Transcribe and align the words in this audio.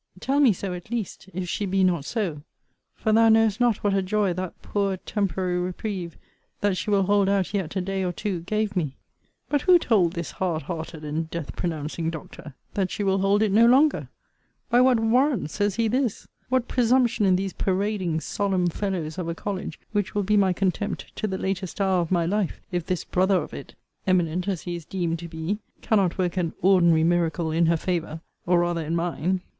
Tell 0.19 0.39
me 0.39 0.51
so 0.51 0.73
at 0.73 0.89
least, 0.89 1.29
if 1.31 1.47
she 1.47 1.67
be 1.67 1.83
not 1.83 2.05
so: 2.05 2.41
for 2.95 3.13
thou 3.13 3.29
knowest 3.29 3.59
not 3.59 3.83
what 3.83 3.93
a 3.93 4.01
joy 4.01 4.33
that 4.33 4.59
poor 4.63 4.97
temporary 4.97 5.59
reprieve, 5.59 6.17
that 6.61 6.75
she 6.75 6.89
will 6.89 7.03
hold 7.03 7.29
out 7.29 7.53
yet 7.53 7.75
a 7.75 7.81
day 7.81 8.01
or 8.03 8.11
two, 8.11 8.39
gave 8.39 8.75
me. 8.75 8.95
But 9.47 9.61
who 9.61 9.77
told 9.77 10.13
this 10.13 10.31
hard 10.31 10.63
hearted 10.63 11.03
and 11.05 11.29
death 11.29 11.55
pronouncing 11.55 12.09
doctor 12.09 12.55
that 12.73 12.89
she 12.89 13.03
will 13.03 13.19
hold 13.19 13.43
it 13.43 13.51
no 13.51 13.67
longer? 13.67 14.09
By 14.71 14.81
what 14.81 14.99
warrant 14.99 15.51
says 15.51 15.75
he 15.75 15.87
this? 15.87 16.27
What 16.49 16.67
presumption 16.67 17.27
in 17.27 17.35
these 17.35 17.53
parading 17.53 18.21
solemn 18.21 18.69
fellows 18.71 19.19
of 19.19 19.27
a 19.29 19.35
college, 19.35 19.79
which 19.91 20.15
will 20.15 20.23
be 20.23 20.35
my 20.35 20.51
contempt 20.51 21.15
to 21.17 21.27
the 21.27 21.37
latest 21.37 21.79
hour 21.79 22.01
of 22.01 22.09
my 22.09 22.25
life, 22.25 22.59
if 22.71 22.87
this 22.87 23.03
brother 23.03 23.39
of 23.39 23.53
it 23.53 23.75
(eminent 24.07 24.47
as 24.47 24.63
he 24.63 24.75
is 24.75 24.83
deemed 24.83 25.19
to 25.19 25.27
be) 25.27 25.59
cannot 25.83 26.17
work 26.17 26.37
an 26.37 26.53
ordinary 26.63 27.03
miracle 27.03 27.51
in 27.51 27.67
her 27.67 27.77
favour, 27.77 28.21
or 28.47 28.61
rather 28.61 28.83
in 28.83 28.95
mine! 28.95 29.41